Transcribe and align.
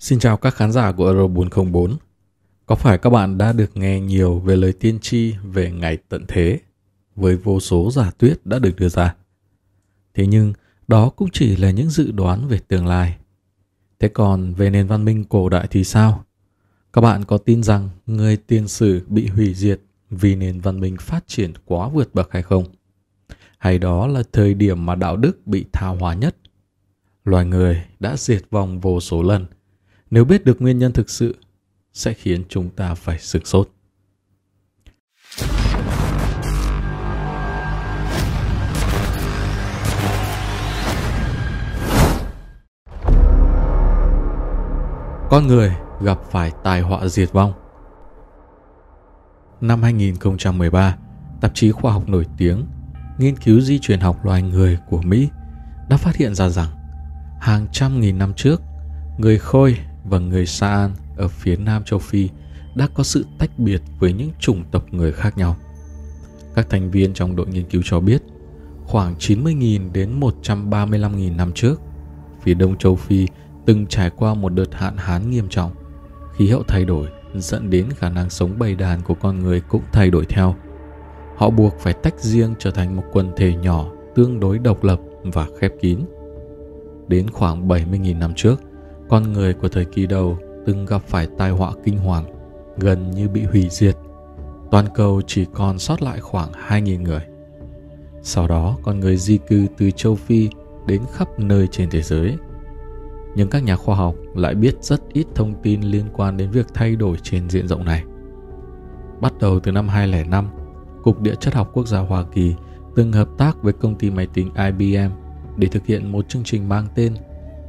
Xin 0.00 0.18
chào 0.18 0.36
các 0.36 0.54
khán 0.54 0.72
giả 0.72 0.92
của 0.92 1.06
Euro 1.06 1.26
404. 1.26 1.96
Có 2.66 2.74
phải 2.74 2.98
các 2.98 3.10
bạn 3.10 3.38
đã 3.38 3.52
được 3.52 3.76
nghe 3.76 4.00
nhiều 4.00 4.38
về 4.38 4.56
lời 4.56 4.72
tiên 4.72 4.98
tri 5.00 5.34
về 5.44 5.70
ngày 5.70 5.98
tận 6.08 6.24
thế 6.28 6.60
với 7.16 7.36
vô 7.36 7.60
số 7.60 7.90
giả 7.90 8.10
thuyết 8.18 8.46
đã 8.46 8.58
được 8.58 8.76
đưa 8.76 8.88
ra? 8.88 9.14
Thế 10.14 10.26
nhưng, 10.26 10.52
đó 10.88 11.10
cũng 11.10 11.28
chỉ 11.32 11.56
là 11.56 11.70
những 11.70 11.90
dự 11.90 12.10
đoán 12.12 12.48
về 12.48 12.58
tương 12.68 12.86
lai. 12.86 13.18
Thế 13.98 14.08
còn 14.08 14.54
về 14.54 14.70
nền 14.70 14.86
văn 14.86 15.04
minh 15.04 15.24
cổ 15.24 15.48
đại 15.48 15.66
thì 15.70 15.84
sao? 15.84 16.24
Các 16.92 17.00
bạn 17.00 17.24
có 17.24 17.38
tin 17.38 17.62
rằng 17.62 17.88
người 18.06 18.36
tiên 18.36 18.68
sử 18.68 19.02
bị 19.08 19.26
hủy 19.26 19.54
diệt 19.54 19.80
vì 20.10 20.34
nền 20.34 20.60
văn 20.60 20.80
minh 20.80 20.96
phát 21.00 21.24
triển 21.26 21.52
quá 21.64 21.88
vượt 21.88 22.14
bậc 22.14 22.32
hay 22.32 22.42
không? 22.42 22.64
Hay 23.58 23.78
đó 23.78 24.06
là 24.06 24.22
thời 24.32 24.54
điểm 24.54 24.86
mà 24.86 24.94
đạo 24.94 25.16
đức 25.16 25.46
bị 25.46 25.64
tha 25.72 25.86
hóa 25.86 26.14
nhất? 26.14 26.36
Loài 27.24 27.44
người 27.44 27.82
đã 27.98 28.16
diệt 28.16 28.42
vong 28.50 28.80
vô 28.80 29.00
số 29.00 29.22
lần. 29.22 29.46
Nếu 30.10 30.24
biết 30.24 30.44
được 30.44 30.62
nguyên 30.62 30.78
nhân 30.78 30.92
thực 30.92 31.10
sự, 31.10 31.36
sẽ 31.92 32.12
khiến 32.12 32.44
chúng 32.48 32.70
ta 32.70 32.94
phải 32.94 33.18
sửng 33.18 33.44
sốt. 33.44 33.68
Con 45.30 45.46
người 45.46 45.72
gặp 46.00 46.18
phải 46.30 46.52
tai 46.64 46.80
họa 46.80 47.08
diệt 47.08 47.32
vong. 47.32 47.52
Năm 49.60 49.82
2013, 49.82 50.96
tạp 51.40 51.54
chí 51.54 51.70
khoa 51.70 51.92
học 51.92 52.08
nổi 52.08 52.26
tiếng 52.38 52.66
nghiên 53.18 53.36
cứu 53.36 53.60
di 53.60 53.78
truyền 53.78 54.00
học 54.00 54.24
loài 54.24 54.42
người 54.42 54.78
của 54.88 55.02
Mỹ 55.02 55.28
đã 55.88 55.96
phát 55.96 56.16
hiện 56.16 56.34
ra 56.34 56.48
rằng 56.48 56.68
hàng 57.40 57.66
trăm 57.72 58.00
nghìn 58.00 58.18
năm 58.18 58.34
trước, 58.34 58.62
người 59.18 59.38
Khôi 59.38 59.78
và 60.04 60.18
người 60.18 60.46
Saan 60.46 60.90
ở 61.16 61.28
phía 61.28 61.56
nam 61.56 61.84
châu 61.84 61.98
Phi 61.98 62.28
đã 62.74 62.88
có 62.94 63.02
sự 63.02 63.26
tách 63.38 63.58
biệt 63.58 63.82
với 63.98 64.12
những 64.12 64.30
chủng 64.40 64.64
tộc 64.70 64.84
người 64.90 65.12
khác 65.12 65.38
nhau. 65.38 65.56
Các 66.54 66.70
thành 66.70 66.90
viên 66.90 67.14
trong 67.14 67.36
đội 67.36 67.46
nghiên 67.46 67.64
cứu 67.64 67.82
cho 67.84 68.00
biết, 68.00 68.22
khoảng 68.84 69.14
90.000 69.14 69.92
đến 69.92 70.20
135.000 70.20 71.36
năm 71.36 71.52
trước, 71.54 71.80
phía 72.42 72.54
đông 72.54 72.78
châu 72.78 72.96
Phi 72.96 73.26
từng 73.66 73.86
trải 73.86 74.10
qua 74.10 74.34
một 74.34 74.48
đợt 74.48 74.74
hạn 74.74 74.96
hán 74.96 75.30
nghiêm 75.30 75.48
trọng. 75.48 75.70
Khí 76.36 76.48
hậu 76.48 76.62
thay 76.62 76.84
đổi 76.84 77.08
dẫn 77.34 77.70
đến 77.70 77.90
khả 77.90 78.08
năng 78.08 78.30
sống 78.30 78.58
bầy 78.58 78.74
đàn 78.74 79.02
của 79.02 79.14
con 79.14 79.38
người 79.38 79.60
cũng 79.60 79.82
thay 79.92 80.10
đổi 80.10 80.24
theo. 80.28 80.54
Họ 81.36 81.50
buộc 81.50 81.78
phải 81.78 81.92
tách 81.92 82.20
riêng 82.20 82.54
trở 82.58 82.70
thành 82.70 82.96
một 82.96 83.02
quần 83.12 83.30
thể 83.36 83.54
nhỏ 83.54 83.90
tương 84.14 84.40
đối 84.40 84.58
độc 84.58 84.84
lập 84.84 85.00
và 85.22 85.46
khép 85.60 85.72
kín. 85.80 86.00
Đến 87.08 87.30
khoảng 87.30 87.68
70.000 87.68 88.18
năm 88.18 88.32
trước, 88.36 88.60
con 89.10 89.32
người 89.32 89.54
của 89.54 89.68
thời 89.68 89.84
kỳ 89.84 90.06
đầu 90.06 90.38
từng 90.66 90.86
gặp 90.86 91.02
phải 91.06 91.28
tai 91.38 91.50
họa 91.50 91.72
kinh 91.84 91.98
hoàng, 91.98 92.24
gần 92.78 93.10
như 93.10 93.28
bị 93.28 93.44
hủy 93.44 93.66
diệt. 93.70 93.96
Toàn 94.70 94.86
cầu 94.94 95.22
chỉ 95.26 95.46
còn 95.52 95.78
sót 95.78 96.02
lại 96.02 96.20
khoảng 96.20 96.52
2.000 96.68 97.02
người. 97.02 97.22
Sau 98.22 98.48
đó, 98.48 98.76
con 98.82 99.00
người 99.00 99.16
di 99.16 99.38
cư 99.38 99.66
từ 99.78 99.90
châu 99.90 100.14
Phi 100.14 100.48
đến 100.86 101.02
khắp 101.12 101.28
nơi 101.38 101.66
trên 101.66 101.90
thế 101.90 102.02
giới– 102.02 102.36
nhưng 103.34 103.48
các 103.48 103.62
nhà 103.64 103.76
khoa 103.76 103.96
học 103.96 104.14
lại 104.34 104.54
biết 104.54 104.74
rất 104.80 105.00
ít 105.12 105.26
thông 105.34 105.54
tin 105.62 105.80
liên 105.80 106.04
quan 106.12 106.36
đến 106.36 106.50
việc 106.50 106.66
thay 106.74 106.96
đổi 106.96 107.16
trên 107.22 107.50
diện 107.50 107.68
rộng 107.68 107.84
này. 107.84 108.04
Bắt 109.20 109.32
đầu 109.40 109.60
từ 109.60 109.72
năm 109.72 109.88
2005, 109.88 110.48
Cục 111.02 111.20
Địa 111.20 111.34
chất 111.34 111.54
học 111.54 111.70
quốc 111.72 111.88
gia 111.88 111.98
Hoa 111.98 112.24
Kỳ 112.32 112.54
từng 112.96 113.12
hợp 113.12 113.28
tác 113.38 113.62
với 113.62 113.72
công 113.72 113.94
ty 113.94 114.10
máy 114.10 114.26
tính 114.34 114.50
IBM 114.54 115.10
để 115.56 115.68
thực 115.68 115.86
hiện 115.86 116.12
một 116.12 116.28
chương 116.28 116.44
trình 116.44 116.68
mang 116.68 116.86
tên 116.94 117.14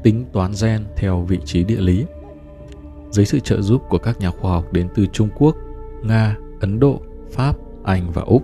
tính 0.03 0.25
toán 0.33 0.51
gen 0.61 0.85
theo 0.95 1.21
vị 1.21 1.39
trí 1.45 1.63
địa 1.63 1.79
lý. 1.81 2.05
Dưới 3.11 3.25
sự 3.25 3.39
trợ 3.39 3.61
giúp 3.61 3.81
của 3.89 3.97
các 3.97 4.19
nhà 4.19 4.31
khoa 4.31 4.51
học 4.51 4.73
đến 4.73 4.87
từ 4.95 5.05
Trung 5.05 5.29
Quốc, 5.37 5.55
Nga, 6.03 6.37
Ấn 6.59 6.79
Độ, 6.79 7.01
Pháp, 7.31 7.55
Anh 7.83 8.11
và 8.11 8.21
Úc, 8.21 8.43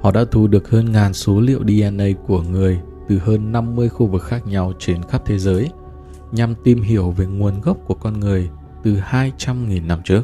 họ 0.00 0.10
đã 0.10 0.24
thu 0.30 0.46
được 0.46 0.70
hơn 0.70 0.92
ngàn 0.92 1.14
số 1.14 1.40
liệu 1.40 1.60
DNA 1.64 2.06
của 2.26 2.42
người 2.42 2.80
từ 3.08 3.18
hơn 3.18 3.52
50 3.52 3.88
khu 3.88 4.06
vực 4.06 4.22
khác 4.22 4.46
nhau 4.46 4.72
trên 4.78 5.02
khắp 5.02 5.22
thế 5.26 5.38
giới– 5.38 5.70
nhằm 6.32 6.54
tìm 6.64 6.82
hiểu 6.82 7.10
về 7.10 7.26
nguồn 7.26 7.60
gốc 7.60 7.76
của 7.86 7.94
con 7.94 8.20
người 8.20 8.50
từ 8.82 8.96
200.000 9.10 9.86
năm 9.86 10.00
trước. 10.04 10.22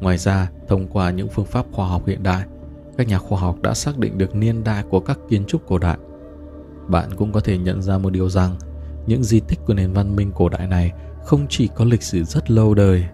Ngoài 0.00 0.18
ra, 0.18 0.50
thông 0.68 0.86
qua 0.86 1.10
những 1.10 1.28
phương 1.28 1.44
pháp 1.44 1.66
khoa 1.72 1.88
học 1.88 2.02
hiện 2.06 2.22
đại, 2.22 2.44
các 2.96 3.08
nhà 3.08 3.18
khoa 3.18 3.40
học 3.40 3.62
đã 3.62 3.74
xác 3.74 3.98
định 3.98 4.18
được 4.18 4.34
niên 4.34 4.64
đại 4.64 4.84
của 4.90 5.00
các 5.00 5.18
kiến 5.28 5.44
trúc 5.46 5.66
cổ 5.66 5.78
đại. 5.78 5.98
Bạn 6.88 7.10
cũng 7.16 7.32
có 7.32 7.40
thể 7.40 7.58
nhận 7.58 7.82
ra 7.82 7.98
một 7.98 8.10
điều 8.10 8.28
rằng, 8.28 8.56
những 9.06 9.24
di 9.24 9.40
tích 9.40 9.58
của 9.66 9.74
nền 9.74 9.92
văn 9.92 10.16
minh 10.16 10.32
cổ 10.34 10.48
đại 10.48 10.66
này 10.66 10.92
không 11.24 11.46
chỉ 11.48 11.68
có 11.76 11.84
lịch 11.84 12.02
sử 12.02 12.24
rất 12.24 12.50
lâu 12.50 12.74
đời, 12.74 13.04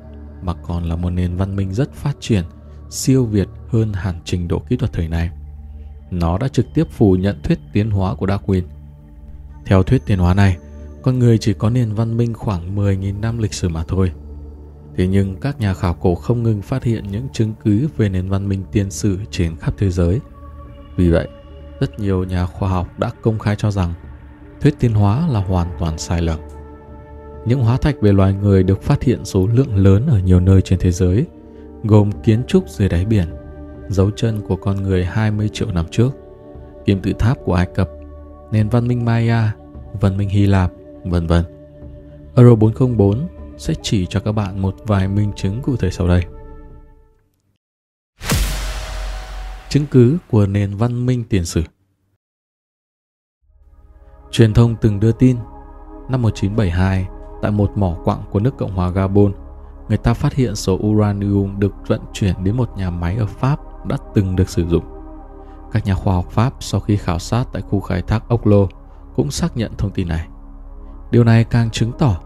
mà 0.43 0.55
còn 0.55 0.85
là 0.85 0.97
một 0.97 1.11
nền 1.11 1.37
văn 1.37 1.57
minh 1.57 1.75
rất 1.75 1.93
phát 1.93 2.17
triển, 2.21 2.45
siêu 2.91 3.25
việt 3.25 3.49
hơn 3.69 3.93
hẳn 3.93 4.21
trình 4.25 4.49
độ 4.49 4.59
kỹ 4.69 4.77
thuật 4.77 4.93
thời 4.93 5.09
này. 5.09 5.31
Nó 6.11 6.39
đã 6.39 6.49
trực 6.49 6.67
tiếp 6.75 6.85
phủ 6.91 7.15
nhận 7.15 7.41
thuyết 7.43 7.59
tiến 7.73 7.91
hóa 7.91 8.15
của 8.15 8.27
Darwin. 8.27 8.63
Theo 9.67 9.83
thuyết 9.83 10.07
tiến 10.07 10.19
hóa 10.19 10.35
này, 10.35 10.57
con 11.03 11.19
người 11.19 11.39
chỉ 11.39 11.53
có 11.53 11.71
nền 11.71 11.93
văn 11.93 12.17
minh 12.17 12.35
khoảng 12.35 12.77
10.000 12.77 13.21
năm 13.21 13.39
lịch 13.39 13.55
sử 13.55 13.69
mà 13.69 13.85
thôi. 13.89 14.13
Thế 14.97 15.07
nhưng 15.07 15.37
các 15.41 15.61
nhà 15.61 15.75
khảo 15.75 15.95
cổ 15.95 16.15
không 16.15 16.43
ngừng 16.43 16.63
phát 16.63 16.85
hiện 16.85 17.05
những 17.11 17.29
chứng 17.33 17.55
cứ 17.65 17.89
về 17.97 18.09
nền 18.09 18.29
văn 18.29 18.49
minh 18.49 18.63
tiên 18.73 18.91
sử 18.91 19.19
trên 19.31 19.57
khắp 19.57 19.75
thế 19.79 19.91
giới. 19.91 20.21
Vì 20.97 21.11
vậy, 21.11 21.29
rất 21.81 22.01
nhiều 22.01 22.25
nhà 22.25 22.47
khoa 22.47 22.69
học 22.69 22.99
đã 22.99 23.11
công 23.23 23.39
khai 23.39 23.57
cho 23.57 23.71
rằng 23.71 23.95
thuyết 24.61 24.75
tiến 24.79 24.93
hóa 24.93 25.29
là 25.29 25.41
hoàn 25.41 25.69
toàn 25.79 25.99
sai 25.99 26.23
lầm. 26.23 26.39
Những 27.45 27.61
hóa 27.61 27.77
thạch 27.77 28.01
về 28.01 28.13
loài 28.13 28.33
người 28.35 28.63
được 28.63 28.83
phát 28.83 29.03
hiện 29.03 29.25
số 29.25 29.47
lượng 29.47 29.77
lớn 29.77 30.07
ở 30.07 30.19
nhiều 30.19 30.41
nơi 30.41 30.63
trên 30.63 30.79
thế 30.79 30.91
giới, 30.91 31.27
gồm 31.85 32.11
kiến 32.25 32.43
trúc 32.47 32.69
dưới 32.69 32.89
đáy 32.89 33.05
biển, 33.05 33.29
dấu 33.89 34.11
chân 34.11 34.41
của 34.49 34.57
con 34.57 34.83
người 34.83 35.05
20 35.05 35.49
triệu 35.49 35.73
năm 35.73 35.87
trước, 35.91 36.11
kim 36.85 37.03
tự 37.03 37.13
tháp 37.19 37.39
của 37.45 37.55
Ai 37.55 37.67
Cập, 37.75 37.91
nền 38.53 38.69
văn 38.69 38.89
minh 38.89 39.05
Maya, 39.05 39.53
văn 40.01 40.17
minh 40.17 40.29
Hy 40.29 40.47
Lạp, 40.47 40.73
vân 41.05 41.27
vân. 41.27 41.45
Euro 42.37 42.55
404 42.55 43.29
sẽ 43.59 43.75
chỉ 43.83 44.07
cho 44.07 44.21
các 44.21 44.33
bạn 44.33 44.63
một 44.63 44.77
vài 44.87 45.09
minh 45.09 45.33
chứng 45.37 45.63
cụ 45.63 45.77
thể 45.77 45.91
sau 45.91 46.09
đây. 46.09 46.25
Chứng 49.69 49.87
cứ 49.91 50.19
của 50.31 50.47
nền 50.47 50.77
văn 50.77 51.07
minh 51.07 51.25
tiền 51.29 51.45
sử 51.45 51.63
Truyền 54.31 54.55
thông 54.55 54.77
từng 54.77 55.01
đưa 55.01 55.13
tin 55.13 55.37
năm 56.09 56.23
1972 56.23 57.09
tại 57.43 57.51
một 57.51 57.79
mỏ 57.79 57.97
quặng 58.05 58.23
của 58.31 58.41
nước 58.41 58.59
Cộng 58.59 58.75
hòa 58.75 58.91
Gabon, 58.91 59.33
người 59.89 59.99
ta 59.99 60.15
phát 60.15 60.35
hiện 60.35 60.57
số 60.57 60.79
uranium 60.87 61.59
được 61.59 61.73
vận 61.87 62.01
chuyển 62.13 62.45
đến 62.45 62.57
một 62.57 62.77
nhà 62.77 62.91
máy 62.91 63.17
ở 63.17 63.27
Pháp 63.27 63.87
đã 63.87 63.97
từng 64.15 64.37
được 64.37 64.49
sử 64.49 64.69
dụng. 64.69 64.85
Các 65.73 65.85
nhà 65.87 65.95
khoa 65.95 66.15
học 66.15 66.31
Pháp 66.31 66.55
sau 66.61 66.81
khi 66.81 66.97
khảo 66.97 67.19
sát 67.19 67.45
tại 67.53 67.63
khu 67.63 67.81
khai 67.81 68.03
thác 68.03 68.29
ốc 68.29 68.47
lô 68.47 68.69
cũng 69.15 69.31
xác 69.31 69.57
nhận 69.57 69.73
thông 69.79 69.91
tin 69.91 70.09
này. 70.09 70.29
Điều 71.11 71.25
này 71.25 71.45
càng 71.45 71.71
chứng 71.71 71.93
tỏ 71.99 72.17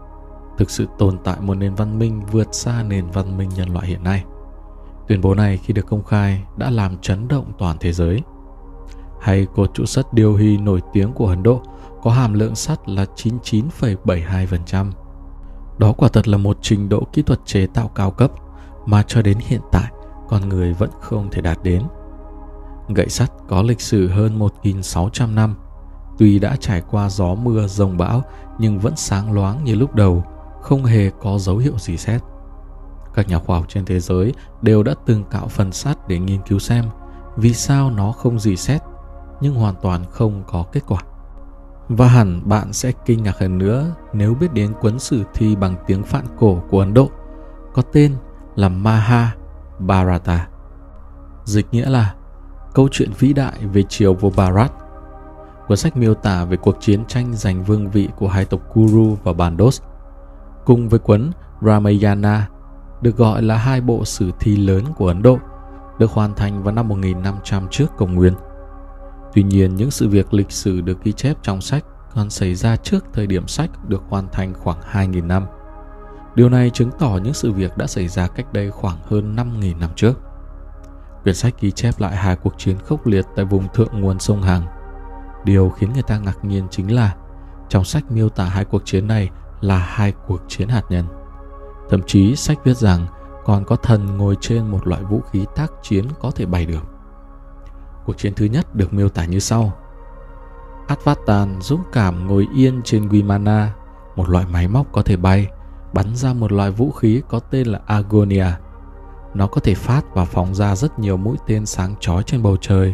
thực 0.57 0.69
sự 0.69 0.87
tồn 0.97 1.17
tại 1.23 1.37
một 1.41 1.53
nền 1.53 1.75
văn 1.75 1.99
minh 1.99 2.21
vượt 2.31 2.47
xa 2.51 2.83
nền 2.83 3.11
văn 3.11 3.37
minh 3.37 3.49
nhân 3.55 3.73
loại 3.73 3.87
hiện 3.87 4.03
nay. 4.03 4.23
Tuyên 5.07 5.21
bố 5.21 5.35
này 5.35 5.57
khi 5.57 5.73
được 5.73 5.85
công 5.87 6.03
khai 6.03 6.43
đã 6.57 6.69
làm 6.69 6.97
chấn 6.97 7.27
động 7.27 7.51
toàn 7.57 7.77
thế 7.79 7.91
giới. 7.91 8.21
Hay 9.25 9.47
cột 9.55 9.73
trụ 9.73 9.85
sắt 9.85 10.13
Điều 10.13 10.35
Hy 10.35 10.57
nổi 10.57 10.81
tiếng 10.93 11.13
của 11.13 11.27
Ấn 11.27 11.43
Độ 11.43 11.61
có 12.03 12.11
hàm 12.11 12.33
lượng 12.33 12.55
sắt 12.55 12.89
là 12.89 13.05
99,72%. 13.15 14.91
Đó 15.77 15.93
quả 15.97 16.09
thật 16.09 16.27
là 16.27 16.37
một 16.37 16.57
trình 16.61 16.89
độ 16.89 17.03
kỹ 17.13 17.21
thuật 17.21 17.39
chế 17.45 17.67
tạo 17.67 17.87
cao 17.87 18.11
cấp 18.11 18.31
mà 18.85 19.03
cho 19.07 19.21
đến 19.21 19.37
hiện 19.39 19.61
tại 19.71 19.91
con 20.29 20.49
người 20.49 20.73
vẫn 20.73 20.89
không 21.01 21.29
thể 21.31 21.41
đạt 21.41 21.57
đến. 21.63 21.81
Gậy 22.95 23.09
sắt 23.09 23.31
có 23.47 23.61
lịch 23.61 23.81
sử 23.81 24.07
hơn 24.07 24.39
1.600 24.39 25.33
năm 25.33 25.55
Tuy 26.17 26.39
đã 26.39 26.55
trải 26.59 26.81
qua 26.91 27.09
gió 27.09 27.35
mưa 27.35 27.67
rồng 27.67 27.97
bão 27.97 28.23
nhưng 28.59 28.79
vẫn 28.79 28.95
sáng 28.95 29.31
loáng 29.33 29.63
như 29.63 29.75
lúc 29.75 29.95
đầu, 29.95 30.23
không 30.61 30.85
hề 30.85 31.09
có 31.21 31.37
dấu 31.37 31.57
hiệu 31.57 31.77
gì 31.77 31.97
xét. 31.97 32.21
Các 33.13 33.27
nhà 33.27 33.39
khoa 33.39 33.57
học 33.57 33.65
trên 33.69 33.85
thế 33.85 33.99
giới 33.99 34.33
đều 34.61 34.83
đã 34.83 34.93
từng 35.05 35.23
cạo 35.23 35.47
phần 35.47 35.71
sắt 35.71 36.07
để 36.07 36.19
nghiên 36.19 36.41
cứu 36.41 36.59
xem 36.59 36.85
vì 37.37 37.53
sao 37.53 37.91
nó 37.91 38.11
không 38.11 38.39
gì 38.39 38.55
xét 38.55 38.81
nhưng 39.41 39.55
hoàn 39.55 39.75
toàn 39.81 40.05
không 40.11 40.43
có 40.47 40.65
kết 40.71 40.83
quả. 40.87 40.99
Và 41.89 42.07
hẳn 42.07 42.41
bạn 42.45 42.73
sẽ 42.73 42.91
kinh 43.05 43.23
ngạc 43.23 43.37
hơn 43.39 43.57
nữa 43.57 43.85
nếu 44.13 44.33
biết 44.33 44.53
đến 44.53 44.73
cuốn 44.81 44.99
sử 44.99 45.23
thi 45.33 45.55
bằng 45.55 45.75
tiếng 45.87 46.03
Phạn 46.03 46.25
cổ 46.39 46.63
của 46.69 46.79
Ấn 46.79 46.93
Độ 46.93 47.09
có 47.73 47.81
tên 47.81 48.15
là 48.55 48.69
Mahabharata. 48.69 50.47
Dịch 51.45 51.67
nghĩa 51.71 51.89
là 51.89 52.13
câu 52.73 52.87
chuyện 52.91 53.11
vĩ 53.19 53.33
đại 53.33 53.65
về 53.73 53.83
triều 53.83 54.13
vua 54.13 54.29
Bharat 54.29 54.71
Cuốn 55.67 55.77
sách 55.77 55.97
miêu 55.97 56.13
tả 56.13 56.45
về 56.45 56.57
cuộc 56.57 56.75
chiến 56.79 57.05
tranh 57.05 57.33
giành 57.33 57.63
vương 57.63 57.89
vị 57.89 58.09
của 58.15 58.27
hai 58.27 58.45
tộc 58.45 58.59
Kuru 58.73 59.17
và 59.23 59.33
Bandos, 59.33 59.81
cùng 60.65 60.89
với 60.89 60.99
cuốn 60.99 61.31
Ramayana, 61.61 62.47
được 63.01 63.17
gọi 63.17 63.41
là 63.41 63.57
hai 63.57 63.81
bộ 63.81 64.05
sử 64.05 64.31
thi 64.39 64.57
lớn 64.57 64.83
của 64.97 65.07
Ấn 65.07 65.21
Độ, 65.21 65.37
được 65.99 66.11
hoàn 66.11 66.33
thành 66.33 66.63
vào 66.63 66.73
năm 66.73 66.87
1500 66.87 67.67
trước 67.71 67.87
công 67.97 68.13
nguyên. 68.13 68.33
Tuy 69.35 69.43
nhiên, 69.43 69.75
những 69.75 69.91
sự 69.91 70.09
việc 70.09 70.33
lịch 70.33 70.51
sử 70.51 70.81
được 70.81 71.03
ghi 71.03 71.11
chép 71.11 71.37
trong 71.41 71.61
sách 71.61 71.85
còn 72.15 72.29
xảy 72.29 72.55
ra 72.55 72.75
trước 72.75 73.05
thời 73.13 73.27
điểm 73.27 73.47
sách 73.47 73.69
được 73.87 74.03
hoàn 74.09 74.27
thành 74.31 74.53
khoảng 74.53 74.81
2.000 74.91 75.27
năm. 75.27 75.45
Điều 76.35 76.49
này 76.49 76.69
chứng 76.69 76.91
tỏ 76.99 77.19
những 77.23 77.33
sự 77.33 77.51
việc 77.51 77.77
đã 77.77 77.87
xảy 77.87 78.07
ra 78.07 78.27
cách 78.27 78.53
đây 78.53 78.71
khoảng 78.71 78.97
hơn 79.05 79.35
5.000 79.35 79.79
năm 79.79 79.89
trước. 79.95 80.13
Quyển 81.23 81.35
sách 81.35 81.53
ghi 81.61 81.71
chép 81.71 81.99
lại 81.99 82.15
hai 82.15 82.35
cuộc 82.35 82.53
chiến 82.57 82.77
khốc 82.79 83.07
liệt 83.07 83.25
tại 83.35 83.45
vùng 83.45 83.67
thượng 83.73 84.01
nguồn 84.01 84.19
sông 84.19 84.41
Hằng. 84.41 84.65
Điều 85.45 85.69
khiến 85.69 85.93
người 85.93 86.03
ta 86.03 86.17
ngạc 86.17 86.45
nhiên 86.45 86.67
chính 86.71 86.95
là 86.95 87.15
trong 87.69 87.83
sách 87.83 88.11
miêu 88.11 88.29
tả 88.29 88.45
hai 88.45 88.65
cuộc 88.65 88.85
chiến 88.85 89.07
này 89.07 89.29
là 89.61 89.77
hai 89.77 90.13
cuộc 90.27 90.41
chiến 90.47 90.67
hạt 90.67 90.83
nhân. 90.89 91.05
Thậm 91.89 92.01
chí 92.07 92.35
sách 92.35 92.57
viết 92.63 92.77
rằng 92.77 93.07
còn 93.45 93.65
có 93.65 93.75
thần 93.75 94.17
ngồi 94.17 94.35
trên 94.41 94.67
một 94.67 94.87
loại 94.87 95.03
vũ 95.03 95.21
khí 95.31 95.45
tác 95.55 95.71
chiến 95.83 96.05
có 96.19 96.31
thể 96.31 96.45
bay 96.45 96.65
được. 96.65 96.94
Cuộc 98.05 98.17
chiến 98.17 98.33
thứ 98.35 98.45
nhất 98.45 98.75
được 98.75 98.93
miêu 98.93 99.09
tả 99.09 99.25
như 99.25 99.39
sau. 99.39 99.73
Atvatan 100.87 101.61
dũng 101.61 101.83
cảm 101.91 102.27
ngồi 102.27 102.47
yên 102.55 102.81
trên 102.83 103.07
Guimana, 103.09 103.73
một 104.15 104.29
loại 104.29 104.45
máy 104.51 104.67
móc 104.67 104.91
có 104.91 105.01
thể 105.01 105.17
bay, 105.17 105.47
bắn 105.93 106.15
ra 106.15 106.33
một 106.33 106.51
loại 106.51 106.71
vũ 106.71 106.91
khí 106.91 107.21
có 107.29 107.39
tên 107.39 107.67
là 107.67 107.79
Agonia. 107.85 108.47
Nó 109.33 109.47
có 109.47 109.61
thể 109.61 109.73
phát 109.73 110.15
và 110.15 110.25
phóng 110.25 110.55
ra 110.55 110.75
rất 110.75 110.99
nhiều 110.99 111.17
mũi 111.17 111.37
tên 111.47 111.65
sáng 111.65 111.95
chói 111.99 112.23
trên 112.23 112.43
bầu 112.43 112.57
trời, 112.61 112.93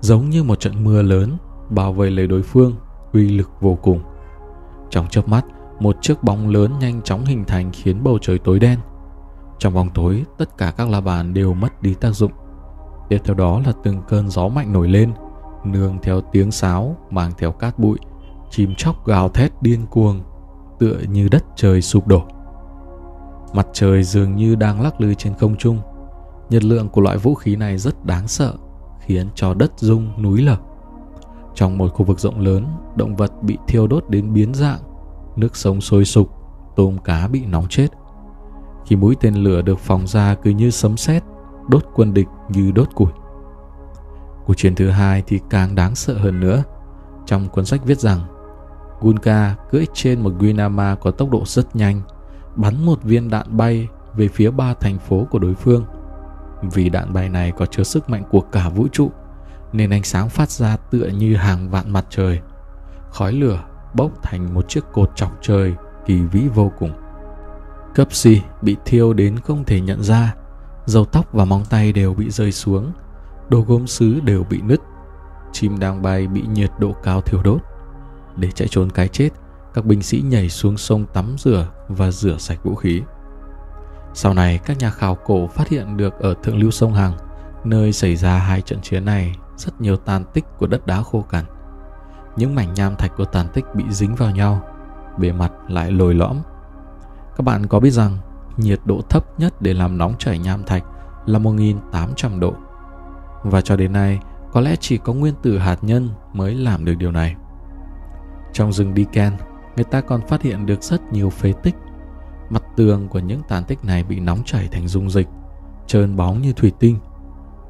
giống 0.00 0.30
như 0.30 0.42
một 0.42 0.60
trận 0.60 0.84
mưa 0.84 1.02
lớn 1.02 1.36
bảo 1.70 1.92
vệ 1.92 2.10
lấy 2.10 2.26
đối 2.26 2.42
phương, 2.42 2.76
uy 3.12 3.28
lực 3.28 3.50
vô 3.60 3.78
cùng. 3.82 4.00
Trong 4.90 5.08
chớp 5.08 5.28
mắt, 5.28 5.44
một 5.80 5.96
chiếc 6.00 6.22
bóng 6.22 6.48
lớn 6.48 6.72
nhanh 6.80 7.02
chóng 7.02 7.24
hình 7.24 7.44
thành 7.44 7.70
khiến 7.72 8.04
bầu 8.04 8.18
trời 8.22 8.38
tối 8.38 8.58
đen. 8.58 8.78
Trong 9.58 9.74
bóng 9.74 9.90
tối, 9.90 10.24
tất 10.38 10.58
cả 10.58 10.70
các 10.76 10.88
la 10.88 11.00
bàn 11.00 11.34
đều 11.34 11.54
mất 11.54 11.82
đi 11.82 11.94
tác 11.94 12.10
dụng. 12.10 12.32
Tiếp 13.10 13.18
theo 13.24 13.34
đó 13.34 13.60
là 13.66 13.72
từng 13.82 14.02
cơn 14.08 14.28
gió 14.28 14.48
mạnh 14.48 14.72
nổi 14.72 14.88
lên, 14.88 15.12
nương 15.64 15.98
theo 16.02 16.20
tiếng 16.20 16.50
sáo 16.50 16.96
mang 17.10 17.32
theo 17.38 17.52
cát 17.52 17.78
bụi, 17.78 17.98
chim 18.50 18.74
chóc 18.76 19.06
gào 19.06 19.28
thét 19.28 19.62
điên 19.62 19.86
cuồng, 19.90 20.20
tựa 20.78 20.98
như 21.08 21.28
đất 21.28 21.44
trời 21.56 21.82
sụp 21.82 22.06
đổ. 22.06 22.22
Mặt 23.52 23.66
trời 23.72 24.02
dường 24.02 24.36
như 24.36 24.54
đang 24.54 24.80
lắc 24.80 25.00
lư 25.00 25.14
trên 25.14 25.34
không 25.34 25.56
trung. 25.56 25.78
Nhiệt 26.50 26.64
lượng 26.64 26.88
của 26.88 27.00
loại 27.00 27.18
vũ 27.18 27.34
khí 27.34 27.56
này 27.56 27.78
rất 27.78 28.04
đáng 28.04 28.28
sợ, 28.28 28.54
khiến 29.00 29.28
cho 29.34 29.54
đất 29.54 29.72
rung 29.76 30.22
núi 30.22 30.42
lở. 30.42 30.56
Trong 31.54 31.78
một 31.78 31.88
khu 31.94 32.04
vực 32.04 32.20
rộng 32.20 32.40
lớn, 32.40 32.66
động 32.96 33.16
vật 33.16 33.42
bị 33.42 33.58
thiêu 33.68 33.86
đốt 33.86 34.04
đến 34.08 34.32
biến 34.32 34.54
dạng, 34.54 34.80
nước 35.36 35.56
sông 35.56 35.80
sôi 35.80 36.04
sục, 36.04 36.30
tôm 36.76 36.98
cá 36.98 37.28
bị 37.28 37.46
nóng 37.46 37.66
chết. 37.68 37.88
Khi 38.86 38.96
mũi 38.96 39.16
tên 39.20 39.34
lửa 39.34 39.62
được 39.62 39.78
phóng 39.78 40.06
ra 40.06 40.34
cứ 40.34 40.50
như 40.50 40.70
sấm 40.70 40.96
sét, 40.96 41.22
đốt 41.70 41.84
quân 41.94 42.14
địch 42.14 42.28
như 42.48 42.72
đốt 42.74 42.88
củi. 42.94 43.12
Cuộc 44.46 44.54
chiến 44.54 44.74
thứ 44.74 44.90
hai 44.90 45.22
thì 45.26 45.40
càng 45.50 45.74
đáng 45.74 45.94
sợ 45.94 46.18
hơn 46.18 46.40
nữa. 46.40 46.62
Trong 47.26 47.48
cuốn 47.48 47.64
sách 47.64 47.84
viết 47.84 47.98
rằng, 47.98 48.20
Gunka 49.00 49.54
cưỡi 49.70 49.86
trên 49.94 50.20
một 50.20 50.32
Guinama 50.38 50.94
có 50.94 51.10
tốc 51.10 51.30
độ 51.30 51.42
rất 51.46 51.76
nhanh, 51.76 52.02
bắn 52.56 52.86
một 52.86 53.02
viên 53.02 53.30
đạn 53.30 53.56
bay 53.56 53.88
về 54.16 54.28
phía 54.28 54.50
ba 54.50 54.74
thành 54.74 54.98
phố 54.98 55.26
của 55.30 55.38
đối 55.38 55.54
phương. 55.54 55.84
Vì 56.62 56.88
đạn 56.88 57.12
bay 57.12 57.28
này 57.28 57.52
có 57.52 57.66
chứa 57.66 57.82
sức 57.82 58.10
mạnh 58.10 58.22
của 58.30 58.40
cả 58.40 58.68
vũ 58.68 58.88
trụ, 58.92 59.10
nên 59.72 59.90
ánh 59.90 60.02
sáng 60.02 60.28
phát 60.28 60.50
ra 60.50 60.76
tựa 60.76 61.06
như 61.06 61.36
hàng 61.36 61.70
vạn 61.70 61.92
mặt 61.92 62.06
trời. 62.10 62.40
Khói 63.10 63.32
lửa 63.32 63.64
bốc 63.94 64.10
thành 64.22 64.54
một 64.54 64.68
chiếc 64.68 64.84
cột 64.92 65.10
chọc 65.16 65.38
trời 65.42 65.74
kỳ 66.06 66.20
vĩ 66.22 66.48
vô 66.54 66.72
cùng. 66.78 66.92
Cấp 67.94 68.08
C 68.08 68.26
bị 68.62 68.76
thiêu 68.84 69.12
đến 69.12 69.38
không 69.38 69.64
thể 69.64 69.80
nhận 69.80 70.02
ra, 70.02 70.34
dầu 70.90 71.04
tóc 71.04 71.32
và 71.32 71.44
móng 71.44 71.64
tay 71.70 71.92
đều 71.92 72.14
bị 72.14 72.30
rơi 72.30 72.52
xuống, 72.52 72.92
đồ 73.48 73.60
gốm 73.60 73.86
sứ 73.86 74.20
đều 74.20 74.44
bị 74.50 74.60
nứt, 74.62 74.80
chim 75.52 75.78
đang 75.78 76.02
bay 76.02 76.26
bị 76.26 76.42
nhiệt 76.46 76.70
độ 76.78 76.92
cao 77.02 77.20
thiêu 77.20 77.42
đốt. 77.42 77.60
Để 78.36 78.50
chạy 78.50 78.68
trốn 78.68 78.90
cái 78.90 79.08
chết, 79.08 79.28
các 79.74 79.84
binh 79.84 80.02
sĩ 80.02 80.20
nhảy 80.20 80.48
xuống 80.48 80.76
sông 80.76 81.06
tắm 81.14 81.34
rửa 81.38 81.66
và 81.88 82.10
rửa 82.10 82.36
sạch 82.38 82.64
vũ 82.64 82.74
khí. 82.74 83.02
Sau 84.14 84.34
này, 84.34 84.58
các 84.58 84.78
nhà 84.78 84.90
khảo 84.90 85.14
cổ 85.14 85.46
phát 85.46 85.68
hiện 85.68 85.96
được 85.96 86.20
ở 86.20 86.34
thượng 86.34 86.58
lưu 86.58 86.70
sông 86.70 86.94
Hằng, 86.94 87.12
nơi 87.64 87.92
xảy 87.92 88.16
ra 88.16 88.38
hai 88.38 88.62
trận 88.62 88.80
chiến 88.80 89.04
này, 89.04 89.34
rất 89.56 89.80
nhiều 89.80 89.96
tàn 89.96 90.24
tích 90.32 90.44
của 90.58 90.66
đất 90.66 90.86
đá 90.86 91.02
khô 91.02 91.24
cằn. 91.30 91.44
Những 92.36 92.54
mảnh 92.54 92.74
nham 92.74 92.96
thạch 92.96 93.16
của 93.16 93.24
tàn 93.24 93.46
tích 93.54 93.64
bị 93.74 93.84
dính 93.90 94.14
vào 94.14 94.30
nhau, 94.30 94.62
bề 95.18 95.32
mặt 95.32 95.52
lại 95.68 95.90
lồi 95.90 96.14
lõm. 96.14 96.36
Các 97.36 97.44
bạn 97.44 97.66
có 97.66 97.80
biết 97.80 97.90
rằng 97.90 98.18
nhiệt 98.60 98.80
độ 98.84 99.00
thấp 99.08 99.40
nhất 99.40 99.62
để 99.62 99.74
làm 99.74 99.98
nóng 99.98 100.14
chảy 100.18 100.38
nham 100.38 100.64
thạch 100.64 100.84
là 101.26 101.38
1800 101.38 102.40
độ. 102.40 102.54
Và 103.42 103.60
cho 103.60 103.76
đến 103.76 103.92
nay, 103.92 104.20
có 104.52 104.60
lẽ 104.60 104.76
chỉ 104.80 104.98
có 104.98 105.12
nguyên 105.12 105.34
tử 105.42 105.58
hạt 105.58 105.84
nhân 105.84 106.08
mới 106.32 106.54
làm 106.54 106.84
được 106.84 106.94
điều 106.94 107.12
này. 107.12 107.36
Trong 108.52 108.72
rừng 108.72 108.94
Diken, 108.96 109.32
người 109.76 109.84
ta 109.84 110.00
còn 110.00 110.26
phát 110.26 110.42
hiện 110.42 110.66
được 110.66 110.82
rất 110.82 111.12
nhiều 111.12 111.30
phế 111.30 111.52
tích. 111.52 111.74
Mặt 112.50 112.62
tường 112.76 113.08
của 113.08 113.18
những 113.18 113.40
tàn 113.48 113.64
tích 113.64 113.84
này 113.84 114.04
bị 114.04 114.20
nóng 114.20 114.44
chảy 114.44 114.68
thành 114.72 114.88
dung 114.88 115.10
dịch, 115.10 115.28
trơn 115.86 116.16
bóng 116.16 116.42
như 116.42 116.52
thủy 116.52 116.72
tinh. 116.78 116.96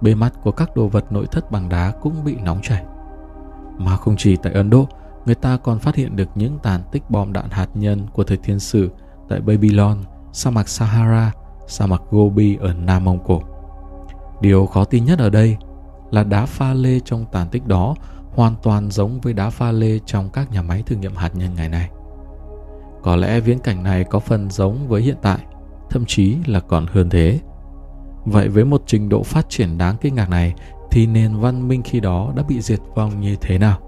Bề 0.00 0.14
mặt 0.14 0.32
của 0.42 0.52
các 0.52 0.76
đồ 0.76 0.88
vật 0.88 1.12
nội 1.12 1.26
thất 1.30 1.50
bằng 1.50 1.68
đá 1.68 1.92
cũng 2.00 2.24
bị 2.24 2.36
nóng 2.36 2.60
chảy. 2.62 2.84
Mà 3.78 3.96
không 3.96 4.16
chỉ 4.18 4.36
tại 4.36 4.52
Ấn 4.52 4.70
Độ, 4.70 4.88
người 5.26 5.34
ta 5.34 5.56
còn 5.56 5.78
phát 5.78 5.94
hiện 5.94 6.16
được 6.16 6.28
những 6.34 6.58
tàn 6.62 6.80
tích 6.92 7.10
bom 7.10 7.32
đạn 7.32 7.50
hạt 7.50 7.68
nhân 7.74 8.06
của 8.12 8.24
thời 8.24 8.36
thiên 8.36 8.58
sử 8.58 8.90
tại 9.28 9.40
Babylon, 9.40 9.98
sa 10.32 10.50
mạc 10.50 10.68
Sahara, 10.68 11.32
sa 11.66 11.86
mạc 11.86 12.02
Gobi 12.10 12.56
ở 12.56 12.74
Nam 12.74 13.04
Mông 13.04 13.18
Cổ. 13.24 13.42
Điều 14.40 14.66
khó 14.66 14.84
tin 14.84 15.04
nhất 15.04 15.18
ở 15.18 15.30
đây 15.30 15.56
là 16.10 16.24
đá 16.24 16.46
pha 16.46 16.74
lê 16.74 17.00
trong 17.00 17.24
tàn 17.32 17.48
tích 17.48 17.66
đó 17.66 17.94
hoàn 18.34 18.54
toàn 18.62 18.90
giống 18.90 19.20
với 19.20 19.32
đá 19.32 19.50
pha 19.50 19.72
lê 19.72 19.98
trong 20.06 20.30
các 20.30 20.52
nhà 20.52 20.62
máy 20.62 20.82
thử 20.86 20.96
nghiệm 20.96 21.14
hạt 21.14 21.30
nhân 21.34 21.54
ngày 21.54 21.68
nay. 21.68 21.90
Có 23.02 23.16
lẽ 23.16 23.40
viễn 23.40 23.58
cảnh 23.58 23.82
này 23.82 24.04
có 24.04 24.18
phần 24.18 24.50
giống 24.50 24.88
với 24.88 25.02
hiện 25.02 25.16
tại, 25.22 25.38
thậm 25.90 26.04
chí 26.06 26.36
là 26.46 26.60
còn 26.60 26.86
hơn 26.86 27.10
thế. 27.10 27.40
Vậy 28.24 28.48
với 28.48 28.64
một 28.64 28.82
trình 28.86 29.08
độ 29.08 29.22
phát 29.22 29.46
triển 29.48 29.78
đáng 29.78 29.96
kinh 30.00 30.14
ngạc 30.14 30.30
này 30.30 30.54
thì 30.90 31.06
nền 31.06 31.36
văn 31.36 31.68
minh 31.68 31.82
khi 31.82 32.00
đó 32.00 32.32
đã 32.36 32.42
bị 32.48 32.60
diệt 32.60 32.80
vong 32.94 33.20
như 33.20 33.36
thế 33.40 33.58
nào? 33.58 33.78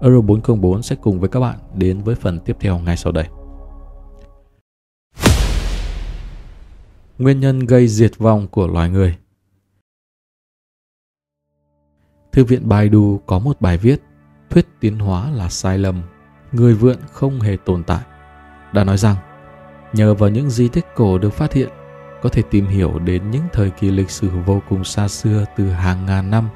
Euro 0.00 0.20
404 0.20 0.82
sẽ 0.82 0.96
cùng 0.96 1.20
với 1.20 1.28
các 1.28 1.40
bạn 1.40 1.58
đến 1.74 2.00
với 2.00 2.14
phần 2.14 2.40
tiếp 2.40 2.56
theo 2.60 2.78
ngay 2.78 2.96
sau 2.96 3.12
đây. 3.12 3.24
Nguyên 7.18 7.40
nhân 7.40 7.58
gây 7.58 7.88
diệt 7.88 8.18
vong 8.18 8.48
của 8.48 8.66
loài 8.66 8.90
người 8.90 9.16
Thư 12.32 12.44
viện 12.44 12.68
Baidu 12.68 13.20
có 13.26 13.38
một 13.38 13.60
bài 13.60 13.78
viết 13.78 14.02
Thuyết 14.50 14.66
tiến 14.80 14.98
hóa 14.98 15.30
là 15.30 15.48
sai 15.48 15.78
lầm, 15.78 16.02
người 16.52 16.74
vượn 16.74 16.96
không 17.12 17.40
hề 17.40 17.56
tồn 17.64 17.84
tại. 17.84 18.00
Đã 18.72 18.84
nói 18.84 18.96
rằng, 18.96 19.16
nhờ 19.92 20.14
vào 20.14 20.30
những 20.30 20.50
di 20.50 20.68
tích 20.68 20.86
cổ 20.96 21.18
được 21.18 21.30
phát 21.30 21.52
hiện, 21.52 21.68
có 22.22 22.28
thể 22.28 22.42
tìm 22.50 22.66
hiểu 22.66 22.98
đến 22.98 23.30
những 23.30 23.44
thời 23.52 23.70
kỳ 23.70 23.90
lịch 23.90 24.10
sử 24.10 24.30
vô 24.46 24.62
cùng 24.68 24.84
xa 24.84 25.08
xưa 25.08 25.44
từ 25.56 25.70
hàng 25.70 26.06
ngàn 26.06 26.30
năm, 26.30 26.48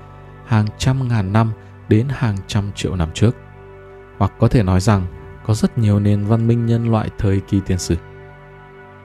hàng 0.47 0.67
trăm 0.79 1.09
ngàn 1.09 1.33
năm 1.33 1.53
đến 1.89 2.07
hàng 2.11 2.37
trăm 2.47 2.71
triệu 2.75 2.97
năm 2.97 3.09
trước. 3.15 3.37
Hoặc 4.19 4.33
có 4.39 4.49
thể 4.49 4.63
nói 4.63 4.81
rằng, 4.81 5.07
có 5.47 5.55
rất 5.55 5.79
nhiều 5.79 6.01
nền 6.01 6.25
văn 6.25 6.47
minh 6.47 6.67
nhân 6.67 6.91
loại 6.91 7.11
thời 7.19 7.41
kỳ 7.41 7.61
tiền 7.67 7.79
sử. 7.79 7.97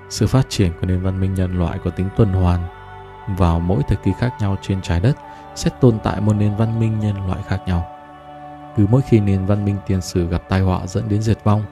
Sự 0.09 0.27
phát 0.27 0.49
triển 0.49 0.71
của 0.81 0.87
nền 0.87 1.01
văn 1.01 1.19
minh 1.19 1.33
nhân 1.33 1.59
loại 1.59 1.79
có 1.83 1.89
tính 1.89 2.09
tuần 2.17 2.33
hoàn 2.33 2.67
vào 3.37 3.59
mỗi 3.59 3.81
thời 3.87 3.97
kỳ 3.97 4.11
khác 4.19 4.33
nhau 4.39 4.57
trên 4.61 4.81
trái 4.81 4.99
đất 4.99 5.17
sẽ 5.55 5.69
tồn 5.81 5.99
tại 6.03 6.21
một 6.21 6.33
nền 6.33 6.55
văn 6.55 6.79
minh 6.79 6.99
nhân 6.99 7.27
loại 7.27 7.41
khác 7.47 7.59
nhau. 7.67 7.85
Cứ 8.77 8.85
mỗi 8.89 9.01
khi 9.01 9.19
nền 9.19 9.45
văn 9.45 9.65
minh 9.65 9.75
tiền 9.87 10.01
sử 10.01 10.27
gặp 10.27 10.49
tai 10.49 10.61
họa 10.61 10.87
dẫn 10.87 11.09
đến 11.09 11.21
diệt 11.21 11.43
vong, 11.43 11.63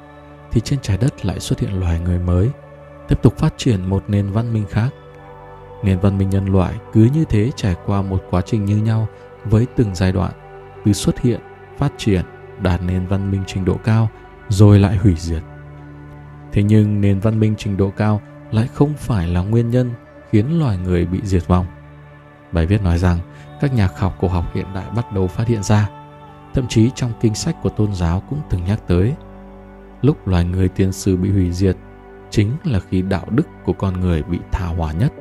thì 0.52 0.62
trên 0.62 0.80
trái 0.82 0.98
đất 0.98 1.26
lại 1.26 1.40
xuất 1.40 1.60
hiện 1.60 1.80
loài 1.80 2.00
người 2.00 2.20
mới, 2.20 2.50
tiếp 3.08 3.22
tục 3.22 3.38
phát 3.38 3.54
triển 3.58 3.90
một 3.90 4.04
nền 4.08 4.32
văn 4.32 4.54
minh 4.54 4.66
khác. 4.70 4.90
Nền 5.84 6.00
văn 6.00 6.18
minh 6.18 6.30
nhân 6.30 6.46
loại 6.46 6.74
cứ 6.94 7.10
như 7.14 7.26
thế 7.26 7.52
trải 7.56 7.76
qua 7.86 8.02
một 8.02 8.24
quá 8.30 8.42
trình 8.42 8.66
như 8.66 8.78
nhau 8.78 9.08
với 9.46 9.68
từng 9.76 9.96
giai 9.96 10.12
đoạn, 10.12 10.32
từ 10.86 10.94
xuất 10.94 11.20
hiện, 11.20 11.40
phát 11.78 11.92
triển, 11.98 12.26
đạt 12.62 12.82
nền 12.82 13.08
văn 13.08 13.32
minh 13.32 13.44
trình 13.48 13.66
độ 13.66 13.78
cao, 13.84 14.10
rồi 14.50 14.80
lại 14.80 14.96
hủy 14.96 15.16
diệt. 15.18 15.42
Thế 16.56 16.64
nhưng 16.64 17.02
nền 17.02 17.20
văn 17.20 17.40
minh 17.40 17.56
trình 17.58 17.78
độ 17.78 17.90
cao 17.98 18.22
lại 18.52 18.68
không 18.74 18.94
phải 18.98 19.28
là 19.28 19.42
nguyên 19.42 19.70
nhân 19.70 19.92
khiến 20.32 20.60
loài 20.60 20.78
người 20.78 21.06
bị 21.06 21.20
diệt 21.24 21.48
vong. 21.48 21.66
Bài 22.52 22.66
viết 22.66 22.82
nói 22.82 22.98
rằng 22.98 23.20
các 23.62 23.74
nhà 23.74 23.88
khảo 23.88 24.14
cổ 24.20 24.28
học 24.28 24.56
hiện 24.56 24.66
đại 24.76 24.86
bắt 24.96 25.14
đầu 25.14 25.28
phát 25.28 25.48
hiện 25.48 25.64
ra. 25.64 25.90
Thậm 26.54 26.68
chí 26.70 26.90
trong 26.96 27.12
kinh 27.22 27.36
sách 27.36 27.56
của 27.64 27.70
tôn 27.70 27.94
giáo 27.94 28.24
cũng 28.30 28.40
từng 28.50 28.64
nhắc 28.66 28.88
tới. 28.88 29.14
Lúc 30.02 30.28
loài 30.28 30.46
người 30.46 30.68
tiên 30.68 30.92
sử 30.92 31.18
bị 31.18 31.32
hủy 31.32 31.52
diệt 31.52 31.76
chính 32.30 32.52
là 32.64 32.80
khi 32.80 33.02
đạo 33.02 33.26
đức 33.30 33.48
của 33.66 33.74
con 33.74 34.00
người 34.00 34.24
bị 34.24 34.40
tha 34.52 34.66
hóa 34.66 34.92
nhất. 34.92 35.14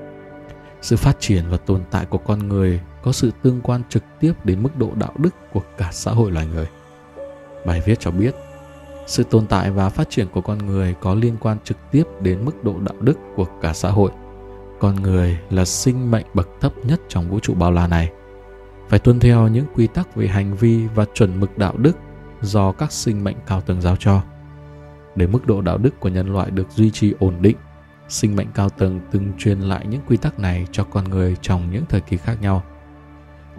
Sự 0.80 0.96
phát 0.96 1.16
triển 1.20 1.44
và 1.50 1.56
tồn 1.56 1.80
tại 1.90 2.06
của 2.06 2.18
con 2.18 2.48
người 2.48 2.80
có 3.02 3.12
sự 3.12 3.30
tương 3.42 3.60
quan 3.60 3.82
trực 3.88 4.02
tiếp 4.20 4.32
đến 4.44 4.62
mức 4.62 4.78
độ 4.78 4.90
đạo 4.94 5.12
đức 5.18 5.34
của 5.52 5.62
cả 5.78 5.88
xã 5.92 6.10
hội 6.10 6.30
loài 6.30 6.46
người. 6.46 6.66
Bài 7.66 7.82
viết 7.86 8.00
cho 8.00 8.10
biết, 8.10 8.34
sự 9.06 9.22
tồn 9.22 9.46
tại 9.46 9.70
và 9.70 9.88
phát 9.88 10.10
triển 10.10 10.26
của 10.32 10.40
con 10.40 10.58
người 10.58 10.94
có 11.00 11.14
liên 11.14 11.36
quan 11.40 11.58
trực 11.64 11.76
tiếp 11.90 12.04
đến 12.20 12.44
mức 12.44 12.64
độ 12.64 12.74
đạo 12.80 12.96
đức 13.00 13.18
của 13.36 13.46
cả 13.62 13.72
xã 13.72 13.90
hội. 13.90 14.10
Con 14.80 14.94
người 14.96 15.38
là 15.50 15.64
sinh 15.64 16.10
mệnh 16.10 16.26
bậc 16.34 16.48
thấp 16.60 16.72
nhất 16.84 17.00
trong 17.08 17.30
vũ 17.30 17.38
trụ 17.38 17.54
bao 17.54 17.72
la 17.72 17.86
này– 17.86 18.10
phải 18.88 18.98
tuân 18.98 19.20
theo 19.20 19.48
những 19.48 19.66
quy 19.74 19.86
tắc 19.86 20.16
về 20.16 20.26
hành 20.26 20.56
vi 20.56 20.86
và 20.94 21.04
chuẩn 21.14 21.40
mực 21.40 21.58
đạo 21.58 21.74
đức 21.76 21.96
do 22.40 22.72
các 22.72 22.92
sinh 22.92 23.24
mệnh 23.24 23.36
cao 23.46 23.60
tầng 23.60 23.80
giao 23.80 23.96
cho. 23.96 24.22
Để 25.16 25.26
mức 25.26 25.46
độ 25.46 25.60
đạo 25.60 25.78
đức 25.78 26.00
của 26.00 26.08
nhân 26.08 26.32
loại 26.32 26.50
được 26.50 26.70
duy 26.70 26.90
trì 26.90 27.14
ổn 27.18 27.34
định, 27.40 27.56
sinh 28.08 28.36
mệnh 28.36 28.48
cao 28.54 28.68
tầng 28.68 29.00
từng 29.10 29.32
truyền 29.38 29.60
lại 29.60 29.86
những 29.86 30.00
quy 30.08 30.16
tắc 30.16 30.38
này 30.38 30.66
cho 30.72 30.84
con 30.84 31.04
người 31.04 31.36
trong 31.40 31.70
những 31.70 31.84
thời 31.88 32.00
kỳ 32.00 32.16
khác 32.16 32.36
nhau. 32.40 32.62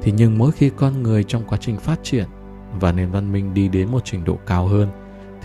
Thì 0.02 0.12
nhưng 0.12 0.38
mỗi 0.38 0.52
khi 0.52 0.72
con 0.78 1.04
người 1.04 1.24
trong 1.24 1.44
quá 1.48 1.58
trình 1.62 1.78
phát 1.78 2.00
triển 2.04 2.25
và 2.80 2.92
nền 2.92 3.12
văn 3.12 3.32
minh 3.32 3.54
đi 3.54 3.68
đến 3.68 3.92
một 3.92 4.02
trình 4.06 4.24
độ 4.24 4.38
cao 4.46 4.68
hơn 4.68 4.90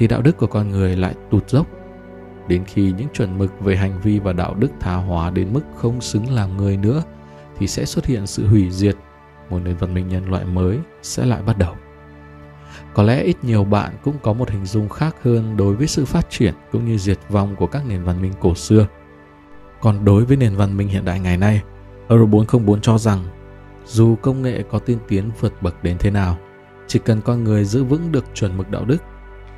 thì 0.01 0.07
đạo 0.07 0.23
đức 0.23 0.37
của 0.37 0.47
con 0.47 0.71
người 0.71 0.97
lại 0.97 1.15
tụt 1.31 1.49
dốc 1.51 1.67
đến 2.49 2.65
khi 2.65 2.93
những 2.99 3.09
chuẩn 3.13 3.39
mực 3.39 3.61
về 3.61 3.77
hành 3.77 4.01
vi 4.01 4.19
và 4.19 4.33
đạo 4.33 4.55
đức 4.55 4.69
tha 4.81 4.95
hóa 4.95 5.31
đến 5.31 5.53
mức 5.53 5.63
không 5.77 6.01
xứng 6.01 6.31
làm 6.31 6.57
người 6.57 6.77
nữa 6.77 7.03
thì 7.59 7.67
sẽ 7.67 7.85
xuất 7.85 8.07
hiện 8.07 8.27
sự 8.27 8.47
hủy 8.47 8.71
diệt 8.71 8.97
một 9.51 9.59
nền 9.65 9.77
văn 9.77 9.95
minh 9.95 10.09
nhân 10.09 10.31
loại 10.31 10.45
mới 10.45 10.79
sẽ 11.03 11.27
lại 11.27 11.43
bắt 11.43 11.59
đầu 11.59 11.75
có 12.95 13.03
lẽ 13.03 13.23
ít 13.23 13.37
nhiều 13.45 13.65
bạn 13.65 13.93
cũng 14.03 14.15
có 14.23 14.33
một 14.33 14.51
hình 14.51 14.67
dung 14.67 14.89
khác 14.89 15.17
hơn 15.23 15.57
đối 15.57 15.75
với 15.75 15.87
sự 15.87 16.05
phát 16.05 16.31
triển 16.31 16.55
cũng 16.73 16.85
như 16.85 16.99
diệt 16.99 17.19
vong 17.29 17.57
của 17.57 17.67
các 17.67 17.83
nền 17.89 18.05
văn 18.05 18.23
minh 18.23 18.33
cổ 18.41 18.55
xưa. 18.55 18.87
Còn 19.81 20.05
đối 20.05 20.25
với 20.25 20.37
nền 20.37 20.57
văn 20.57 20.77
minh 20.77 20.89
hiện 20.89 21.05
đại 21.05 21.21
ngày 21.21 21.37
nay, 21.37 21.63
Euro 22.09 22.27
404 22.27 22.81
cho 22.81 22.99
rằng 22.99 23.25
dù 23.87 24.17
công 24.17 24.43
nghệ 24.43 24.63
có 24.71 24.79
tiên 24.79 24.99
tiến 25.09 25.31
vượt 25.41 25.63
bậc 25.63 25.85
đến 25.85 25.97
thế 25.99 26.11
nào, 26.11 26.39
chỉ 26.87 26.99
cần 27.05 27.21
con 27.21 27.45
người 27.45 27.65
giữ 27.65 27.85
vững 27.85 28.13
được 28.13 28.25
chuẩn 28.35 28.57
mực 28.57 28.71
đạo 28.71 28.85
đức 28.85 29.03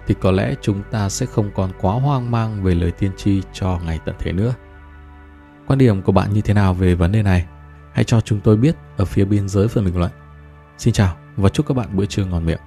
thì 0.06 0.14
có 0.20 0.30
lẽ 0.30 0.54
chúng 0.62 0.82
ta 0.90 1.08
sẽ 1.08 1.26
không 1.26 1.50
còn 1.54 1.70
quá 1.80 1.94
hoang 1.94 2.30
mang 2.30 2.64
về 2.64 2.74
lời 2.74 2.90
tiên 2.90 3.10
tri 3.16 3.42
cho 3.52 3.78
ngày 3.84 3.98
tận 4.04 4.14
thế 4.18 4.32
nữa. 4.32 4.54
Quan 5.66 5.78
điểm 5.78 6.02
của 6.02 6.12
bạn 6.12 6.32
như 6.32 6.40
thế 6.40 6.54
nào 6.54 6.74
về 6.74 6.94
vấn 6.94 7.12
đề 7.12 7.22
này? 7.22 7.46
Hãy 7.92 8.04
cho 8.04 8.20
chúng 8.20 8.40
tôi 8.40 8.56
biết 8.56 8.76
ở 8.96 9.04
phía 9.04 9.24
bên 9.24 9.48
dưới 9.48 9.68
phần 9.68 9.84
bình 9.84 9.98
luận. 9.98 10.10
Xin 10.78 10.92
chào 10.92 11.16
và 11.36 11.48
chúc 11.48 11.66
các 11.66 11.76
bạn 11.76 11.88
bữa 11.92 12.06
trưa 12.06 12.24
ngon 12.24 12.46
miệng. 12.46 12.60